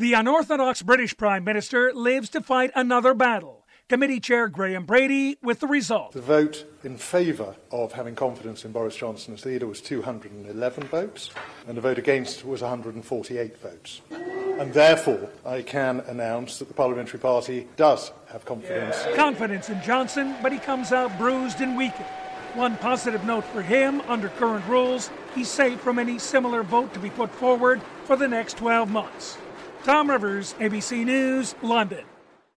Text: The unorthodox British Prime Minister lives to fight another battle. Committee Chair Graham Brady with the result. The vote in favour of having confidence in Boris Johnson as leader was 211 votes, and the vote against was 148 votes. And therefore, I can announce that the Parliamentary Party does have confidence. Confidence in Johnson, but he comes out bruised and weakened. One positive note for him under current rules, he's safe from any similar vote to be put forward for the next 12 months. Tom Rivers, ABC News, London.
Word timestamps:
The 0.00 0.12
unorthodox 0.12 0.80
British 0.82 1.16
Prime 1.16 1.42
Minister 1.42 1.92
lives 1.92 2.28
to 2.28 2.40
fight 2.40 2.70
another 2.76 3.14
battle. 3.14 3.66
Committee 3.88 4.20
Chair 4.20 4.46
Graham 4.46 4.84
Brady 4.84 5.38
with 5.42 5.58
the 5.58 5.66
result. 5.66 6.12
The 6.12 6.20
vote 6.20 6.64
in 6.84 6.96
favour 6.96 7.56
of 7.72 7.90
having 7.90 8.14
confidence 8.14 8.64
in 8.64 8.70
Boris 8.70 8.94
Johnson 8.94 9.34
as 9.34 9.44
leader 9.44 9.66
was 9.66 9.80
211 9.80 10.84
votes, 10.84 11.30
and 11.66 11.76
the 11.76 11.80
vote 11.80 11.98
against 11.98 12.44
was 12.44 12.62
148 12.62 13.58
votes. 13.58 14.00
And 14.12 14.72
therefore, 14.72 15.30
I 15.44 15.62
can 15.62 15.98
announce 16.06 16.60
that 16.60 16.68
the 16.68 16.74
Parliamentary 16.74 17.18
Party 17.18 17.66
does 17.74 18.12
have 18.28 18.44
confidence. 18.44 19.04
Confidence 19.16 19.68
in 19.68 19.82
Johnson, 19.82 20.36
but 20.40 20.52
he 20.52 20.60
comes 20.60 20.92
out 20.92 21.18
bruised 21.18 21.60
and 21.60 21.76
weakened. 21.76 22.06
One 22.54 22.76
positive 22.76 23.24
note 23.24 23.46
for 23.46 23.62
him 23.62 24.00
under 24.02 24.28
current 24.28 24.64
rules, 24.68 25.10
he's 25.34 25.48
safe 25.48 25.80
from 25.80 25.98
any 25.98 26.20
similar 26.20 26.62
vote 26.62 26.94
to 26.94 27.00
be 27.00 27.10
put 27.10 27.32
forward 27.32 27.82
for 28.04 28.14
the 28.14 28.28
next 28.28 28.58
12 28.58 28.92
months. 28.92 29.36
Tom 29.88 30.10
Rivers, 30.10 30.54
ABC 30.60 31.02
News, 31.02 31.54
London. 31.62 32.04